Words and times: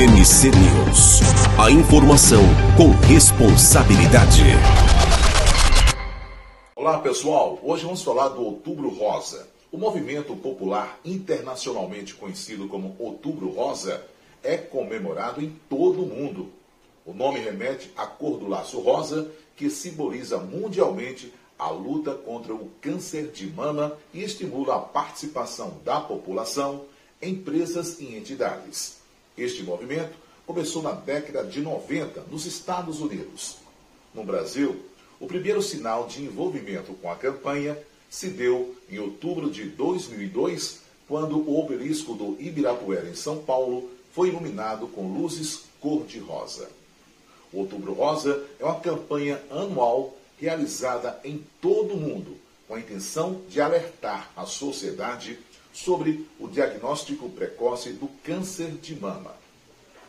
MC 0.00 0.46
News. 0.46 1.20
A 1.62 1.70
informação 1.70 2.40
com 2.74 2.88
responsabilidade. 3.06 4.44
Olá 6.74 7.00
pessoal, 7.00 7.58
hoje 7.62 7.84
vamos 7.84 8.02
falar 8.02 8.28
do 8.28 8.42
Outubro 8.42 8.88
Rosa. 8.88 9.46
O 9.70 9.76
movimento 9.76 10.34
popular 10.34 10.98
internacionalmente 11.04 12.14
conhecido 12.14 12.66
como 12.66 12.96
Outubro 12.98 13.50
Rosa 13.50 14.02
é 14.42 14.56
comemorado 14.56 15.44
em 15.44 15.54
todo 15.68 16.02
o 16.02 16.06
mundo. 16.06 16.48
O 17.04 17.12
nome 17.12 17.38
remete 17.38 17.92
à 17.94 18.06
cor 18.06 18.38
do 18.38 18.48
laço 18.48 18.80
rosa, 18.80 19.30
que 19.54 19.68
simboliza 19.68 20.38
mundialmente 20.38 21.30
a 21.58 21.68
luta 21.68 22.14
contra 22.14 22.54
o 22.54 22.70
câncer 22.80 23.30
de 23.32 23.48
mama 23.48 23.98
e 24.14 24.22
estimula 24.22 24.76
a 24.76 24.78
participação 24.78 25.74
da 25.84 26.00
população, 26.00 26.86
empresas 27.20 28.00
e 28.00 28.16
entidades. 28.16 28.99
Este 29.40 29.62
movimento 29.62 30.12
começou 30.44 30.82
na 30.82 30.92
década 30.92 31.42
de 31.42 31.62
90 31.62 32.24
nos 32.30 32.44
Estados 32.44 33.00
Unidos. 33.00 33.56
No 34.14 34.22
Brasil, 34.22 34.84
o 35.18 35.26
primeiro 35.26 35.62
sinal 35.62 36.06
de 36.06 36.22
envolvimento 36.22 36.92
com 36.92 37.10
a 37.10 37.16
campanha 37.16 37.78
se 38.10 38.28
deu 38.28 38.76
em 38.90 38.98
outubro 38.98 39.48
de 39.48 39.64
2002, 39.64 40.80
quando 41.08 41.38
o 41.38 41.58
obelisco 41.58 42.12
do 42.12 42.36
Ibirapuera, 42.38 43.08
em 43.08 43.14
São 43.14 43.38
Paulo, 43.38 43.88
foi 44.12 44.28
iluminado 44.28 44.86
com 44.88 45.10
luzes 45.10 45.62
cor-de-rosa. 45.80 46.68
O 47.50 47.60
Outubro 47.60 47.94
Rosa 47.94 48.44
é 48.58 48.64
uma 48.64 48.78
campanha 48.78 49.40
anual 49.50 50.14
realizada 50.38 51.18
em 51.24 51.42
todo 51.62 51.94
o 51.94 51.96
mundo, 51.96 52.36
com 52.68 52.74
a 52.74 52.78
intenção 52.78 53.40
de 53.48 53.58
alertar 53.58 54.30
a 54.36 54.44
sociedade 54.44 55.38
sobre 55.72 56.28
o 56.38 56.48
diagnóstico 56.48 57.28
precoce 57.28 57.90
do 57.90 58.08
câncer 58.24 58.72
de 58.72 58.94
mama. 58.94 59.34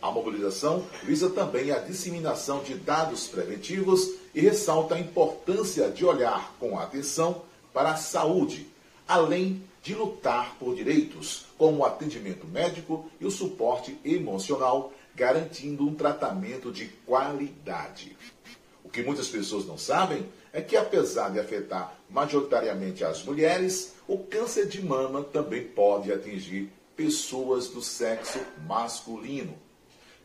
A 0.00 0.10
mobilização 0.10 0.84
visa 1.02 1.30
também 1.30 1.70
a 1.70 1.78
disseminação 1.78 2.62
de 2.62 2.74
dados 2.74 3.26
preventivos 3.26 4.10
e 4.34 4.40
ressalta 4.40 4.94
a 4.94 5.00
importância 5.00 5.90
de 5.90 6.04
olhar 6.04 6.54
com 6.60 6.78
atenção 6.78 7.42
para 7.72 7.92
a 7.92 7.96
saúde, 7.96 8.66
além 9.08 9.62
de 9.82 9.94
lutar 9.94 10.56
por 10.58 10.74
direitos, 10.74 11.46
como 11.56 11.78
o 11.78 11.84
atendimento 11.84 12.46
médico 12.46 13.10
e 13.20 13.24
o 13.24 13.30
suporte 13.30 13.98
emocional, 14.04 14.92
garantindo 15.14 15.86
um 15.86 15.94
tratamento 15.94 16.70
de 16.70 16.86
qualidade. 17.06 18.16
Que 18.96 19.02
muitas 19.02 19.28
pessoas 19.28 19.66
não 19.66 19.76
sabem 19.76 20.26
é 20.54 20.62
que, 20.62 20.74
apesar 20.74 21.28
de 21.28 21.38
afetar 21.38 21.98
majoritariamente 22.08 23.04
as 23.04 23.22
mulheres, 23.22 23.92
o 24.08 24.16
câncer 24.16 24.66
de 24.66 24.82
mama 24.82 25.22
também 25.22 25.64
pode 25.64 26.10
atingir 26.10 26.72
pessoas 26.96 27.68
do 27.68 27.82
sexo 27.82 28.38
masculino. 28.66 29.52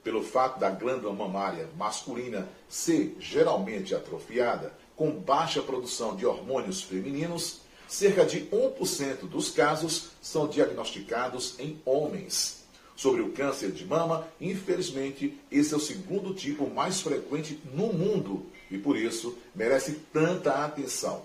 Pelo 0.02 0.23
fato 0.23 0.58
da 0.58 0.69
glândula 0.69 1.14
mamária 1.14 1.67
masculina 1.77 2.47
ser 2.69 3.17
geralmente 3.19 3.94
atrofiada, 3.94 4.72
com 4.95 5.11
baixa 5.11 5.61
produção 5.61 6.16
de 6.16 6.25
hormônios 6.25 6.81
femininos, 6.81 7.59
cerca 7.89 8.25
de 8.25 8.45
1% 8.45 9.27
dos 9.27 9.52
casos 9.52 10.11
são 10.22 10.47
diagnosticados 10.47 11.59
em 11.59 11.77
homens. 11.83 12.64
Sobre 12.95 13.22
o 13.22 13.33
câncer 13.33 13.72
de 13.72 13.83
mama, 13.83 14.27
infelizmente, 14.39 15.38
esse 15.52 15.73
é 15.73 15.77
o 15.77 15.80
segundo 15.80 16.33
tipo 16.33 16.69
mais 16.69 17.02
frequente 17.02 17.59
no 17.73 17.92
mundo 17.92 18.45
e 18.72 18.77
por 18.77 18.97
isso 18.97 19.38
merece 19.53 20.00
tanta 20.11 20.66
atenção. 20.66 21.23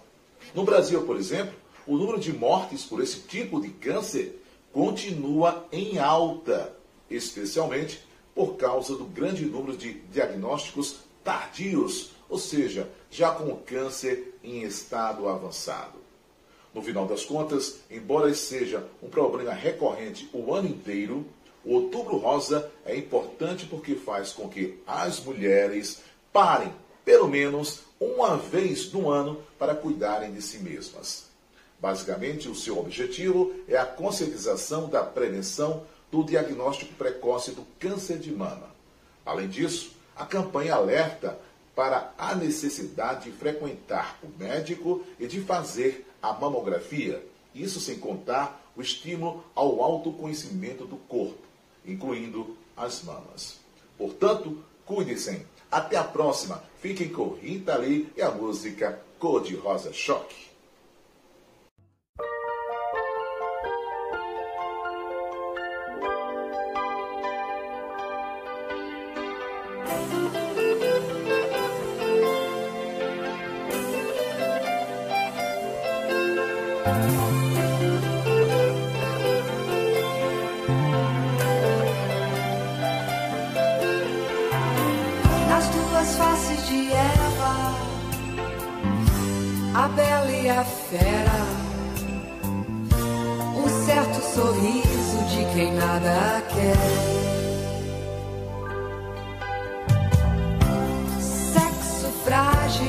No 0.54 0.64
Brasil, 0.64 1.02
por 1.04 1.16
exemplo, 1.16 1.54
o 1.86 1.96
número 1.96 2.18
de 2.18 2.32
mortes 2.32 2.84
por 2.84 3.00
esse 3.02 3.20
tipo 3.20 3.60
de 3.60 3.70
câncer 3.70 4.42
continua 4.72 5.66
em 5.72 5.98
alta, 5.98 6.76
especialmente 7.08 8.04
por 8.34 8.56
causa 8.56 8.96
do 8.96 9.04
grande 9.04 9.46
número 9.46 9.76
de 9.76 9.94
diagnósticos 10.12 10.96
tardios, 11.24 12.10
ou 12.28 12.38
seja, 12.38 12.90
já 13.10 13.30
com 13.30 13.44
o 13.50 13.56
câncer 13.56 14.34
em 14.42 14.62
estado 14.62 15.28
avançado. 15.28 15.98
No 16.74 16.82
final 16.82 17.06
das 17.06 17.24
contas, 17.24 17.78
embora 17.90 18.32
seja 18.34 18.86
um 19.02 19.08
problema 19.08 19.52
recorrente 19.52 20.28
o 20.32 20.52
ano 20.52 20.68
inteiro, 20.68 21.24
o 21.64 21.72
Outubro 21.74 22.18
Rosa 22.18 22.70
é 22.84 22.94
importante 22.96 23.66
porque 23.66 23.94
faz 23.94 24.32
com 24.32 24.48
que 24.48 24.78
as 24.86 25.18
mulheres 25.24 26.02
parem, 26.32 26.70
pelo 27.06 27.28
menos 27.28 27.82
uma 28.00 28.36
vez 28.36 28.92
no 28.92 29.08
ano, 29.08 29.40
para 29.56 29.76
cuidarem 29.76 30.34
de 30.34 30.42
si 30.42 30.58
mesmas. 30.58 31.26
Basicamente, 31.80 32.48
o 32.48 32.54
seu 32.54 32.78
objetivo 32.80 33.54
é 33.68 33.76
a 33.76 33.86
conscientização 33.86 34.88
da 34.88 35.04
prevenção 35.04 35.84
do 36.10 36.24
diagnóstico 36.24 36.92
precoce 36.94 37.52
do 37.52 37.64
câncer 37.78 38.18
de 38.18 38.32
mama. 38.32 38.74
Além 39.24 39.48
disso, 39.48 39.92
a 40.16 40.26
campanha 40.26 40.74
alerta 40.74 41.38
para 41.76 42.12
a 42.18 42.34
necessidade 42.34 43.30
de 43.30 43.36
frequentar 43.36 44.18
o 44.22 44.28
médico 44.36 45.04
e 45.20 45.28
de 45.28 45.40
fazer 45.40 46.10
a 46.20 46.32
mamografia, 46.32 47.24
isso 47.54 47.78
sem 47.78 47.98
contar 47.98 48.68
o 48.74 48.82
estímulo 48.82 49.44
ao 49.54 49.80
autoconhecimento 49.80 50.84
do 50.84 50.96
corpo, 50.96 51.38
incluindo 51.86 52.56
as 52.76 53.04
mamas. 53.04 53.60
Portanto, 53.96 54.58
cuide-se. 54.84 55.46
Até 55.76 55.98
a 55.98 56.04
próxima. 56.04 56.62
Fiquem 56.80 57.10
com 57.10 57.34
Rita 57.34 57.76
Lee 57.76 58.10
e 58.16 58.22
a 58.22 58.30
música 58.30 58.98
Cor 59.18 59.42
de 59.42 59.54
Rosa 59.54 59.92
Choque. 59.92 60.46
A 89.86 89.88
bela 89.88 90.32
e 90.32 90.50
a 90.50 90.64
fera, 90.64 91.46
um 93.54 93.68
certo 93.86 94.20
sorriso 94.34 95.18
de 95.30 95.54
quem 95.54 95.72
nada 95.74 96.42
quer. 96.48 96.76
Sexo 101.20 102.08
frágil, 102.24 102.86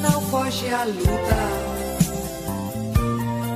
não 0.00 0.20
foge 0.30 0.72
à 0.72 0.84
luta, 0.84 1.42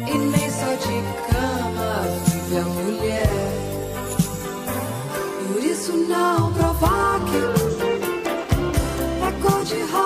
e 0.05 0.19
nem 0.19 0.51
só 0.51 0.73
de 0.85 0.99
cama 1.31 1.93
vive 2.27 2.57
a 2.59 2.65
mulher. 2.65 3.29
Por 5.53 5.63
isso 5.63 5.93
não 5.93 6.53
provoque 6.53 7.69
É 9.27 9.43
cor 9.43 9.65
de 9.65 9.81
rosa 9.93 9.98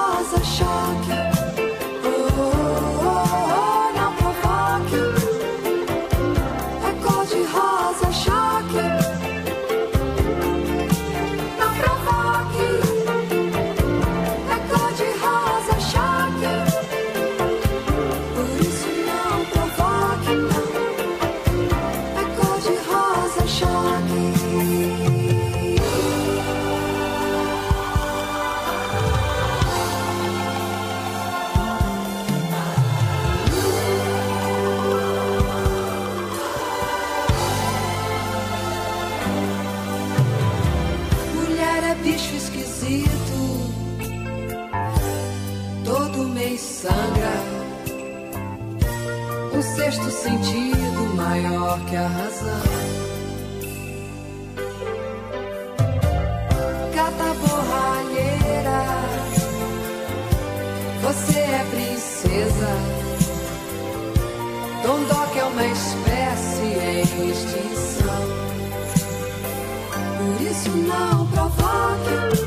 é 41.92 41.94
bicho 41.96 42.34
esquisito, 42.34 43.74
todo 45.84 46.28
mês 46.28 46.60
sangra. 46.60 47.32
Um 49.54 49.62
sexto 49.62 50.10
sentido 50.10 51.14
maior 51.14 51.78
que 51.84 51.96
a 51.96 52.08
razão. 52.08 52.62
Gata 56.94 57.34
borralheira, 57.40 58.84
você 61.02 61.38
é 61.38 61.66
princesa. 61.70 62.72
Dondoca 64.82 65.38
é 65.38 65.44
uma 65.44 65.66
espécie 65.66 67.20
em 67.20 67.30
extinção. 67.30 68.51
Por 70.32 70.40
isso 70.40 70.70
não 70.70 71.26
provoque. 71.26 72.41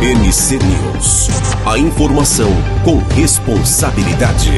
NC 0.00 0.58
News. 0.58 1.28
A 1.66 1.76
informação 1.76 2.50
com 2.84 2.98
responsabilidade. 3.16 4.52